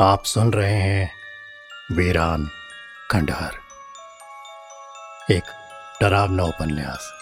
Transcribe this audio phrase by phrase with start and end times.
[0.00, 1.12] आप सुन रहे हैं
[1.96, 2.50] वीरान
[3.10, 3.52] खंडहर।
[5.32, 5.42] एक
[6.02, 7.12] डरावना उपन्यास,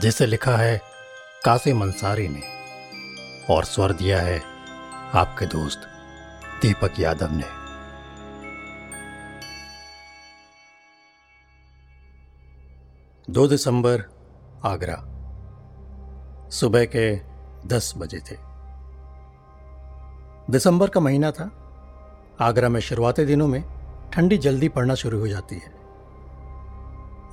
[0.00, 0.80] जिसे लिखा है
[1.44, 2.42] कासिम अंसारी ने
[3.54, 4.42] और स्वर दिया है
[5.14, 5.80] आपके दोस्त
[6.62, 7.46] दीपक यादव ने।
[13.32, 14.00] दो दिसंबर,
[14.64, 14.98] आगरा,
[16.50, 17.16] सुबह के
[17.68, 18.51] दस बजे थे।
[20.52, 21.50] दिसंबर का महीना था।
[22.40, 23.62] आगरा में शुरुआती दिनों में
[24.12, 25.70] ठंडी जल्दी पड़ना शुरू हो जाती है।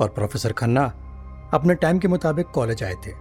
[0.02, 0.84] और प्रोफेसर खन्ना
[1.54, 3.12] अपने टाइम के मुताबिक कॉलेज आए थे।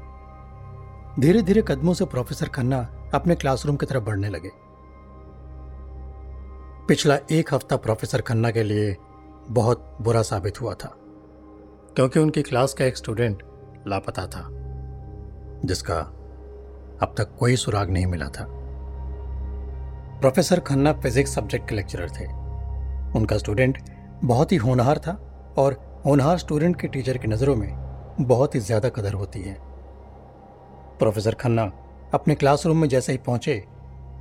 [1.21, 2.79] धीरे धीरे कदमों से प्रोफेसर खन्ना
[3.15, 4.51] अपने क्लासरूम की तरफ़ बढ़ने लगे।
[6.89, 8.97] पिछला एक हफ़्ता प्रोफेसर खन्ना के लिए
[9.51, 10.93] बहुत बुरा साबित हुआ था,
[11.97, 13.43] क्योंकि उनकी क्लास का एक स्टूडेंट
[13.89, 14.49] लापता था,
[15.65, 15.99] जिसका
[17.03, 18.58] अब तक कोई सुराग नहीं मिला था।
[20.21, 22.25] प्रोफेसर खन्ना फिजिक्स सब्जेक्ट के लेक्चरर थे।
[23.19, 23.79] उनका स्टूडेंट
[24.25, 25.13] बहुत ही होनहार था
[25.59, 27.69] और होनहार स्टूडेंट के टीचर की नज़रों में
[28.21, 29.57] बहुत ही ज़्यादा कदर होती है।
[30.99, 31.71] प्रोफेसर खन्ना
[32.15, 33.55] अपने क्लासरूम में जैसे ही पहुँचे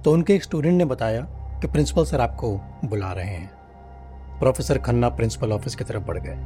[0.06, 1.22] तो उनके एक स्टूडेंट ने बताया
[1.62, 2.52] कि प्रिंसिपल सर आपको
[2.86, 6.38] बुला रहे हैं। प्रोफेसर खन्ना प्रिंसिपल ऑफ़िस की तरफ़ बढ़ गए।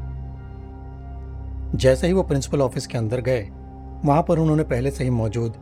[1.78, 3.42] जैसे ही वो प्रिंसिपल ऑफ़िस के अंदर गए,
[4.06, 5.58] वहाँ पर उन्होंने पहले से ही मौजूद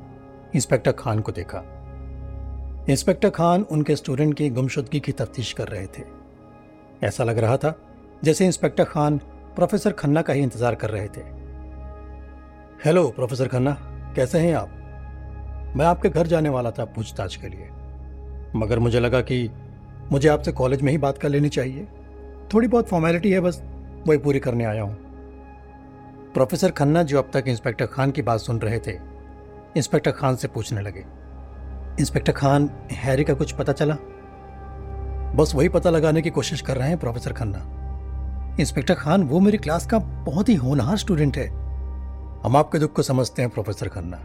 [0.56, 1.64] इंस्पेक्टर खान को देखा।
[2.88, 6.04] इंस्पेक्टर खान उनके स्टूडेंट की गुमशुदगी की तफ्तीश कर रहे थे।
[7.06, 7.74] ऐसा लग रहा था
[8.24, 9.18] जैसे इंस्पेक्टर खान
[9.56, 11.22] प्रोफेसर खन्ना का ही इंतज़ार कर रहे थे।
[12.86, 13.72] हेलो, प्रोफेसर खन्ना,
[14.16, 14.70] कैसे हैं आप?
[15.76, 17.70] मैं आपके घर जाने वाला था पूछताछ के लिए।
[18.56, 19.50] मगर मुझे लगा कि
[20.12, 21.88] मुझे आपसे कॉलेज में ही बात कर लेनी चाहिए।
[22.54, 23.62] थोड़ी बहुत फॉर्मेलिटी है बस,
[24.08, 24.96] वही पूरी करने आया हूँ।
[26.34, 28.98] प्रोफेसर खन्ना जो अब तक इंस्पेक्टर खान की बात सुन रहे थे,
[29.78, 31.06] इंस्पेक्टर खान से पूछने लगे।
[32.00, 33.96] इंस्पेक्टर खान, हैरी का कुछ पता चला?
[35.36, 37.60] बस वही पता लगाने की कोशिश कर रहे हैं प्रोफेसर खन्ना।
[38.60, 41.48] इंस्पेक्टर खान, वो मेरी क्लास का बहुत ही होनहार स्टूडेंट है।
[42.44, 44.18] हम आपके दुख को समझते हैं, प्रोफेसर खन्ना।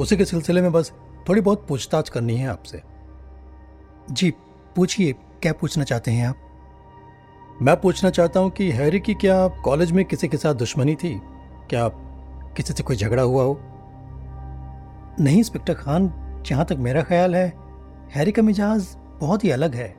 [0.00, 0.92] उसी के सिलसिले में बस
[1.28, 2.82] थोड़ी बहुत पूछताछ करनी है आपसे।
[4.10, 4.34] जी,
[4.76, 6.36] पूछिए, क्या पूछना चाहते हैं आप?
[7.62, 11.20] मैं पूछना चाहता हूँ कि हैरी की क्या कॉलेज में किसी के साथ दुश्मनी थी?
[11.70, 11.88] क्या
[12.56, 13.60] किसी से कोई झगड़ा हुआ हो?
[15.20, 16.12] नहीं, इंस्पेक्टर खान
[16.46, 17.52] जहाँ तक मेरा ख्याल है,
[18.14, 19.96] हैरी का मिजाज बहुत ही अलग है।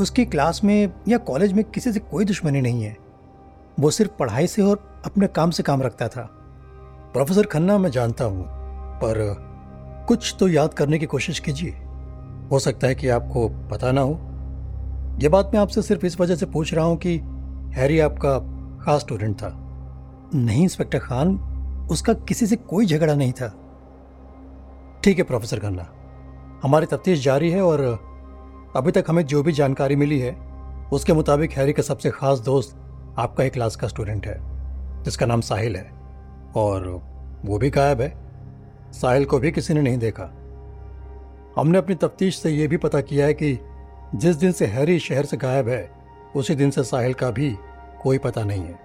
[0.00, 2.96] उसकी क्लास में या कॉलेज में किसी से कोई दुश्मनी नहीं है।
[3.80, 6.22] वो सिर्फ़ पढ़ाई से और अपने काम से काम रखता था।
[7.12, 8.44] प्रोफेसर खन्ना मैं जानता हूँ,
[8.96, 9.36] पर
[10.08, 11.70] कुछ तो याद करने की कोशिश कीजिए।
[12.50, 14.12] हो सकता है कि आपको पता ना हो।
[15.22, 17.18] यह बात मैं आपसे सिर्फ़ इस वजह से पूछ रहा हूँ कि
[17.74, 18.38] हैरी आपका
[18.84, 19.48] खास स्टूडेंट था।
[20.34, 21.36] नहीं, इंस्पेक्टर खान,
[21.90, 23.63] उसका किसी से कोई झगड़ा नहीं था।
[25.04, 25.92] ठीक है, प्रोफेसर खन्ना
[26.62, 27.80] हमारी तफ्तीश जारी है और
[28.76, 30.36] अभी तक हमें जो भी जानकारी मिली है,
[30.92, 32.76] उसके मुताबिक हैरी का सबसे खास दोस्त
[33.18, 34.36] आपका ही क्लास का स्टूडेंट है,
[35.02, 35.92] जिसका नाम साहिल है।
[36.56, 37.02] और
[37.44, 38.16] वो भी गायब है।
[38.92, 40.24] साहिल को भी किसी ने नहीं देखा।
[41.56, 43.58] हमने अपनी तफ्तीश से ये भी पता किया है कि
[44.14, 45.90] जिस दिन से हैरी शहर से गायब है,
[46.36, 47.56] उसी दिन से साहिल का भी
[48.02, 48.78] कोई पता नहीं है।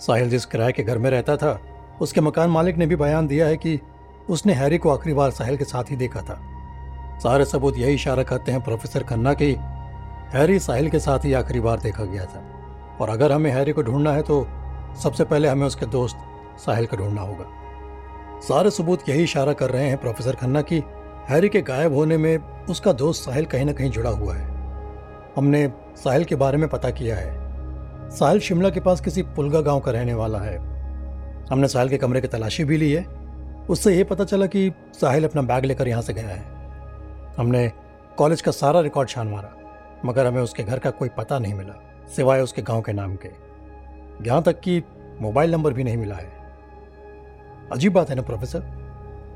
[0.00, 1.60] साहिल जिस किराए के घर में रहता था,
[2.00, 3.80] उसके मकान मालिक ने भी बयान दिया है कि
[4.30, 6.40] उसने हैरी को आखिरी बार साहिल के साथ ही देखा था।
[7.18, 9.52] सारे सबूत यही इशारा करते हैं प्रोफेसर खन्ना की
[10.34, 12.42] हैरी साहिल के साथ ही आखिरी बार देखा गया था।
[13.00, 14.46] और अगर हमें हैरी को ढूंढना है तो
[15.02, 16.16] सबसे पहले हमें उसके दोस्त
[16.58, 17.46] साहिल को ढूंढना होगा।
[18.40, 20.82] सारे सबूत यही इशारा कर रहे हैं प्रोफेसर खन्ना की
[21.28, 22.36] हैरी के गायब होने में
[22.66, 24.46] उसका दोस्त साहिल कहीं ना कहीं जुड़ा हुआ है।
[25.36, 29.80] हमने साहिल के बारे में पता किया है। साहिल शिमला के पास किसी पुलगा गाँव
[29.80, 30.56] का रहने वाला है।
[31.50, 33.02] हमने साहिल के कमरे की तलाशी भी ली है।
[33.70, 36.42] उससे यह पता चला कि साहिल अपना बैग लेकर यहाँ से गया है।
[37.38, 37.70] हमने
[38.18, 39.50] कॉलेज का सारा रिकॉर्ड छान मारा,
[40.04, 41.74] मगर हमें उसके घर का कोई पता नहीं मिला,
[42.16, 43.28] सिवाय उसके गाँव के नाम के।
[44.28, 44.82] यहाँ तक कि
[45.20, 46.32] मोबाइल नंबर भी नहीं मिला है।
[47.72, 48.62] अजीब बात है ना, प्रोफेसर?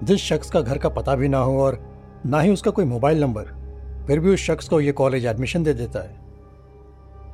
[0.03, 1.79] जिस शख्स का घर का पता भी ना हो और
[2.27, 3.45] ना ही उसका कोई मोबाइल नंबर,
[4.07, 6.17] फिर भी उस शख्स को यह कॉलेज एडमिशन दे देता है।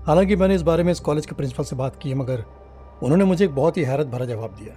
[0.06, 2.44] हालाँकि मैंने इस बारे में इस कॉलेज के प्रिंसिपल से बात की, मगर
[3.02, 4.76] उन्होंने मुझे एक बहुत ही हैरत भरा जवाब दिया।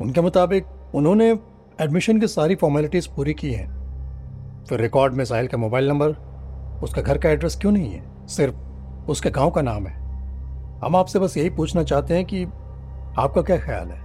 [0.00, 1.38] उनके मुताबिक उन्होंने
[1.80, 3.78] एडमिशन की सारी फॉर्मेलिटीज़ पूरी की हैं।
[4.68, 6.08] फिर रिकॉर्ड में साहिल का मोबाइल नंबर
[6.82, 8.26] उसका घर का एड्रेस क्यों नहीं है?
[8.26, 8.54] सिर्फ़
[9.10, 9.98] उसके गाँव का नाम है।
[10.84, 12.44] हम आपसे बस यही पूछना चाहते हैं कि
[13.18, 14.02] आपका क्या ख्याल है?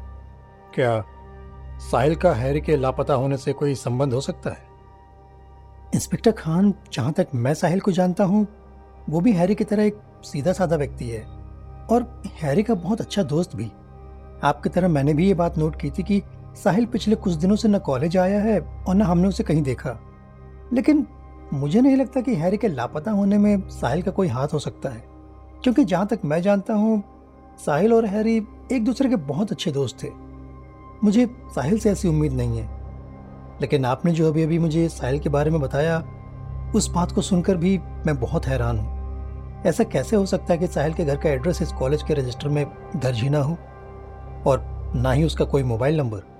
[0.75, 1.03] क्या
[1.80, 4.74] साहिल का हैरी के लापता होने से कोई संबंध हो सकता है?
[5.95, 8.47] इंस्पेक्टर खान, जहाँ तक मैं साहिल को जानता हूँ,
[9.09, 11.21] वो भी हैरी की तरह एक सीधा साधा व्यक्ति है।
[11.91, 13.71] और हैरी का बहुत अच्छा दोस्त भी।
[14.44, 16.24] आपकी तरह मैंने भी ये बात नोट की थी कि
[16.55, 19.97] साहिल पिछले कुछ दिनों से न कॉलेज आया है और न हमने उसे कहीं देखा।
[20.73, 21.05] लेकिन
[21.53, 24.89] मुझे नहीं लगता कि हैरी के लापता होने में साहिल का कोई हाथ हो सकता
[24.89, 25.03] है,
[25.63, 27.03] क्योंकि जहाँ तक मैं जानता हूँ,
[27.65, 28.35] साहिल और हैरी
[28.71, 30.09] एक दूसरे के बहुत अच्छे दोस्त थे।
[31.03, 32.67] मुझे साहिल से ऐसी उम्मीद नहीं है।
[33.61, 35.99] लेकिन आपने जो अभी अभी मुझे साहिल के बारे में बताया,
[36.75, 40.67] उस बात को सुनकर भी मैं बहुत हैरान हूँ। ऐसा कैसे हो सकता है कि
[40.67, 42.65] साहिल के घर का एड्रेस इस कॉलेज के रजिस्टर में
[42.95, 43.57] दर्ज ही ना हो?
[44.47, 46.32] और ना ही उसका कोई मोबाइल नंबर।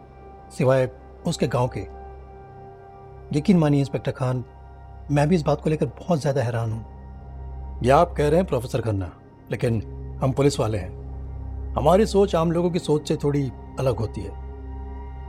[0.58, 0.90] सिवाय
[1.28, 1.82] उसके गाँव के।
[3.38, 4.44] यकीन मानिए, इंस्पेक्टर खान,
[5.12, 8.48] मैं भी इस बात को लेकर बहुत ज़्यादा हैरान हूँ। या आप कह रहे हैं,
[8.48, 9.12] प्रोफेसर खन्ना,
[9.52, 9.82] लेकिन
[10.22, 14.32] हम पुलिस वाले हैं। हमारी सोच आम लोगों की सोच से थोड़ी अलग होती है।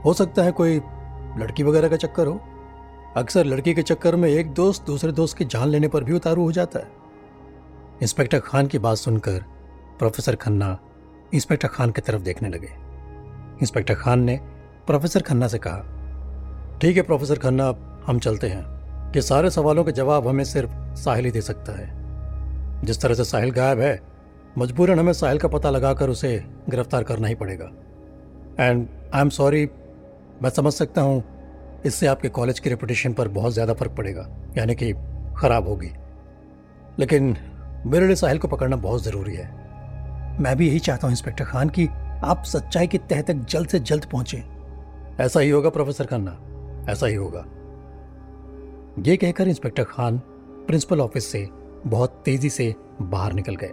[0.01, 0.81] हो सकता है कोई
[1.37, 2.39] लड़की वगैरह का चक्कर हो।
[3.17, 6.43] अक्सर लड़की के चक्कर में एक दोस्त दूसरे दोस्त की जान लेने पर भी उतारू
[6.43, 6.91] हो जाता है।
[8.01, 9.43] इंस्पेक्टर खान की बात सुनकर
[9.99, 10.77] प्रोफेसर खन्ना,
[11.33, 12.69] इंस्पेक्टर खान की तरफ़ देखने लगे।
[13.61, 14.39] इंस्पेक्टर खान ने
[14.87, 15.83] प्रोफेसर खन्ना से कहा,
[16.81, 17.73] ठीक है, प्रोफेसर खन्ना,
[18.07, 18.75] हम चलते हैं।
[19.11, 21.89] कि सारे सवालों के जवाब हमें सिर्फ़ साहिल ही दे सकता है।
[22.83, 24.01] जिस तरह से साहिल गायब है,
[24.57, 27.71] मजबूरन हमें साहिल का पता लगाकर उसे गिरफ़्तार करना ही पड़ेगा।
[28.59, 29.69] एंड आई एम सॉरी
[30.43, 31.23] मैं समझ सकता हूँ,
[31.85, 34.27] इससे आपके कॉलेज की रेपुटेशन पर बहुत ज़्यादा फ़र्क पड़ेगा,
[34.57, 34.93] यानी कि
[35.37, 35.91] ख़राब होगी।
[36.99, 37.37] लेकिन
[37.85, 39.47] मेरे लिए साहिल को पकड़ना बहुत ज़रूरी है।
[40.39, 41.87] मैं भी यही चाहता हूँ, इंस्पेक्टर खान, कि
[42.23, 44.54] आप सच्चाई के तह तक जल्द से जल्द पहुँचे।
[45.19, 46.39] ऐसा ही होगा, प्रोफेसर खन्ना,
[46.91, 47.45] ऐसा ही होगा।
[48.99, 50.17] ये कहकर इंस्पेक्टर खान
[50.67, 51.49] प्रिंसिपल ऑफ़िस से
[51.87, 53.71] बहुत तेज़ी से बाहर निकल गए।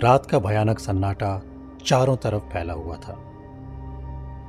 [0.00, 1.42] रात का भयानक सन्नाटा
[1.86, 3.12] चारों तरफ़ फैला हुआ था।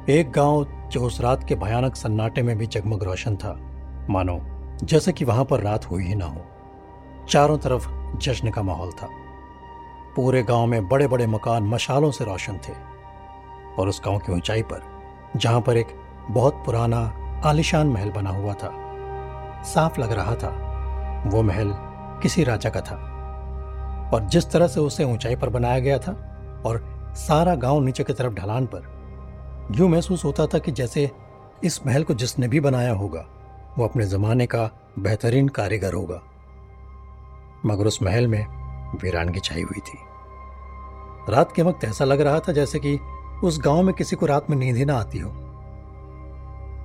[0.10, 3.60] एक गाँव जो उस रात के भयानक सन्नाटे में भी जगमग रोशन था,
[4.10, 4.42] मानो
[4.84, 6.42] जैसे कि वहाँ पर रात हुई ही ना हो।
[7.30, 9.10] चारों तरफ़ जश्न का माहौल था।
[10.16, 12.97] पूरे गाँव में बड़े बड़े मकान मशालों से रोशन थे।
[13.80, 14.82] और उस गाँव की ऊंचाई पर,
[15.36, 15.88] जहाँ पर एक
[16.30, 17.14] बहुत पुराना
[17.46, 18.84] आलिशान महल बना हुआ था।
[19.64, 20.50] साफ़ लग रहा था,
[21.28, 21.74] वो महल
[22.22, 23.14] किसी राजा का था।
[24.14, 26.12] और जिस तरह से उसे ऊंचाई पर बनाया गया था
[26.66, 28.98] और सारा गाँव नीचे की तरफ़ ढलान पर,
[29.72, 31.12] यूँ महसूस होता था कि जैसे
[31.64, 33.26] इस महल को जिसने भी बनाया होगा,
[33.78, 34.70] वो अपने जमाने का
[35.00, 36.22] बेहतरीन कारीगर होगा।
[37.66, 38.46] मगर उस महल में
[39.04, 39.98] वीरानगी छाई हुई थी।
[41.30, 43.00] रात के वक्त ऐसा लग रहा था जैसे कि
[43.44, 45.30] उस गाँव में किसी को रात में नींद ही ना आती हो।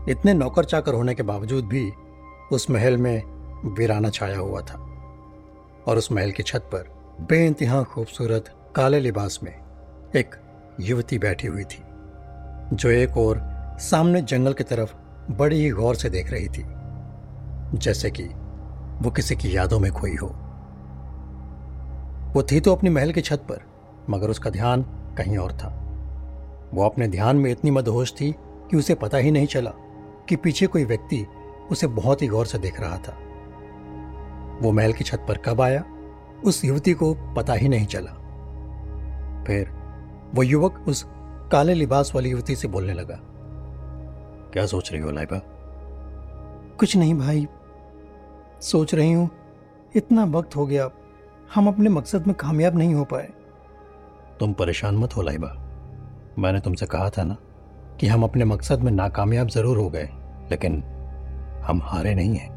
[0.09, 1.93] इतने नौकर चाकर होने के बावजूद भी
[2.53, 3.23] उस महल में
[3.79, 4.79] वीराना छाया हुआ था
[5.87, 6.89] और उस महल की छत पर
[7.21, 8.45] बेइंतहा खूबसूरत
[8.77, 9.53] काले लिबास में
[10.17, 10.35] एक
[10.81, 11.83] युवती बैठी हुई थी,
[12.73, 13.41] जो एक और
[13.81, 14.95] सामने जंगल की तरफ़
[15.31, 16.65] बड़ी ही गौर से देख रही थी,
[17.79, 18.25] जैसे कि
[19.03, 20.27] वो किसी की यादों में खोई हो।
[22.35, 23.61] वो थी तो अपनी महल की छत पर,
[24.11, 24.83] मगर उसका ध्यान
[25.19, 25.79] कहीं और था।
[26.75, 29.71] वो अपने ध्यान में इतनी मदहोश थी कि उसे पता ही नहीं चला
[30.29, 31.27] कि पीछे कोई व्यक्ति
[31.71, 33.19] उसे बहुत ही गौर से देख रहा था।
[34.63, 35.85] वो महल की छत पर कब आया,
[36.45, 38.11] उस युवती को पता ही नहीं चला।
[39.47, 39.69] फिर
[40.35, 41.07] वो युवक उस
[41.53, 43.19] काले लिबास वाली युवती से बोलने लगा।
[44.53, 45.41] क्या सोच रही हो लाइबा?
[46.79, 47.47] कुछ नहीं भाई,
[48.61, 49.31] सोच रही हूँ,
[49.97, 50.91] इतना वक्त हो गया,
[51.55, 53.31] हम अपने मकसद में कामयाब नहीं हो पाए।
[54.41, 55.62] तुम परेशान मत हो लाइबा।
[56.39, 57.37] मैंने तुमसे कहा था ना
[58.01, 60.09] कि हम अपने मकसद में नाकामयाब ज़रूर हो गए
[60.51, 60.83] लेकिन
[61.65, 62.51] हम हारे नहीं हैं।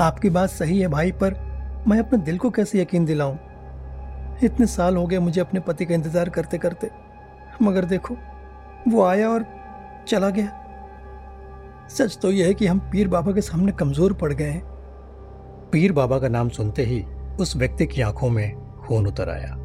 [0.00, 1.34] आपकी बात सही है भाई पर
[1.88, 3.36] मैं अपने दिल को कैसे यकीन दिलाऊं?
[4.44, 6.90] इतने साल हो गए मुझे अपने पति का इंतज़ार करते करते
[7.62, 8.16] मगर देखो
[8.88, 9.44] वो आया और
[10.08, 10.48] चला गया।
[11.88, 14.62] सच तो यह है कि हम पीर बाबा के सामने कमज़ोर पड़ गए हैं।
[15.72, 17.02] पीर बाबा का नाम सुनते ही
[17.40, 19.56] उस व्यक्ति की आँखों में खून उतर आया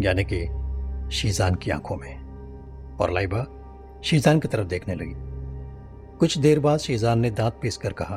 [0.00, 0.46] यानी कि
[1.16, 2.23] शीजान की आँखों में।
[3.00, 3.46] और लाइबा
[4.04, 5.14] शीजान की तरफ़ देखने लगी।
[6.18, 8.16] कुछ देर बाद शीजान ने दांत पीस कर कहा,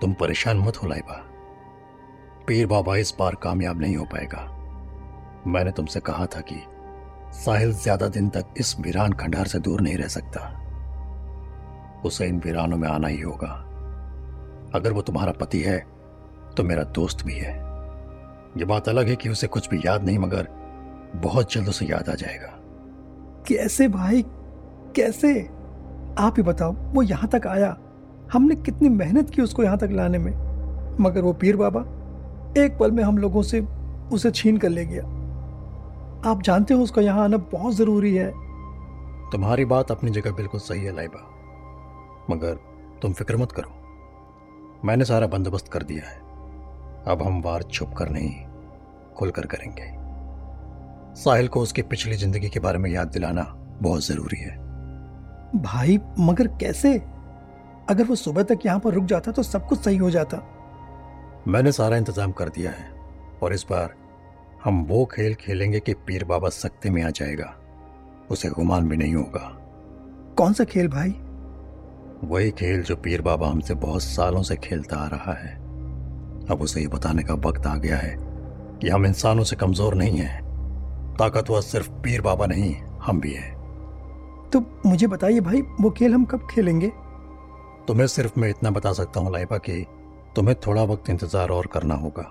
[0.00, 1.22] तुम परेशान मत हो लाइबा।
[2.46, 4.48] पीर बाबा इस बार कामयाब नहीं हो पाएगा।
[5.46, 6.62] मैंने तुमसे कहा था कि
[7.34, 10.40] साहिल ज़्यादा दिन तक इस वीरान खंडार से दूर नहीं रह सकता।
[12.04, 13.48] उसे इन वीरानों में आना ही होगा।
[14.74, 15.78] अगर वो तुम्हारा पति है
[16.56, 17.54] तो मेरा दोस्त भी है।
[18.56, 20.48] ये बात अलग है कि उसे कुछ भी याद नहीं, मगर
[21.14, 22.58] बहुत जल्द उसे याद आ जाएगा।
[23.46, 24.24] कैसे भाई?
[24.96, 25.50] कैसे?
[26.18, 27.78] आप ही बताओ, वो यहाँ तक आया।
[28.32, 30.52] हमने कितनी मेहनत की उसको यहाँ तक लाने में।
[31.00, 31.80] मगर वो पीर बाबा,
[32.62, 33.66] एक पल में हम लोगों से
[34.12, 35.02] उसे छीन कर ले गया।
[36.30, 38.32] आप जानते हो उसका यहाँ आना बहुत ज़रूरी है।
[39.30, 41.28] तुम्हारी बात अपनी जगह बिल्कुल सही है लाइबा।
[42.30, 42.58] मगर
[43.02, 43.70] तुम फ़िक्र मत करो।
[44.84, 46.18] मैंने सारा बंदोबस्त कर दिया है।
[47.06, 48.30] अब हम वार छुप कर नहीं,
[49.16, 50.01] खुलकर करेंगे।
[51.14, 53.42] साहिल को उसकी पिछली ज़िंदगी के बारे में याद दिलाना
[53.82, 54.56] बहुत ज़रूरी है।
[55.62, 56.94] भाई मगर कैसे?
[57.90, 60.36] अगर वो सुबह तक यहाँ पर रुक जाता तो सब कुछ सही हो जाता।
[61.48, 62.90] मैंने सारा इंतज़ाम कर दिया है
[63.42, 63.94] और इस बार
[64.64, 67.54] हम वो खेल खेलेंगे कि पीर बाबा सख्ते में आ जाएगा।
[68.30, 69.48] उसे गुमान भी नहीं होगा।
[70.38, 71.10] कौन सा खेल भाई?
[72.24, 75.54] वही खेल जो पीर बाबा हमसे बहुत सालों से खेलता आ रहा है।
[76.50, 78.16] अब उसे ये बताने का वक्त आ गया है
[78.78, 80.41] कि हम इंसानों से कमज़ोर नहीं हैं।
[81.18, 83.52] ताकतवर सिर्फ़ पीर बाबा नहीं हम भी हैं।
[84.50, 86.88] तो मुझे बताइए भाई वो खेल हम कब खेलेंगे?
[87.88, 89.84] तुम्हें सिर्फ़ मैं इतना बता सकता हूँ लाइबा कि
[90.36, 92.24] तुम्हें थोड़ा वक्त इंतज़ार और करना होगा।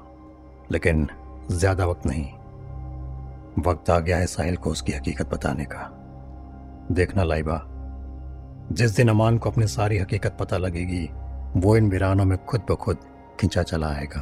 [0.71, 1.07] लेकिन
[1.51, 2.25] ज़्यादा वक्त नहीं।
[3.63, 5.87] वक्त आ गया है साहिल को उसकी हकीकत बताने का।
[6.91, 7.61] देखना लाइबा
[8.71, 11.09] जिस दिन अमान को अपनी सारी हकीकत पता लगेगी
[11.55, 12.97] वो इन वीरानों में खुद ब खुद
[13.39, 14.21] खिंचा चला आएगा।